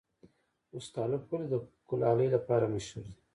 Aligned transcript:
استالف 0.77 1.23
ولې 1.27 1.47
د 1.53 1.55
کلالۍ 1.89 2.27
لپاره 2.35 2.65
مشهور 2.75 3.03
دی؟ 3.05 3.13